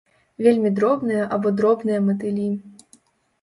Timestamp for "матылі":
2.07-2.49